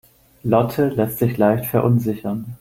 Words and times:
Lotte 0.45 0.79
lässt 0.89 1.19
sich 1.19 1.37
leicht 1.37 1.67
verunsichern. 1.67 2.45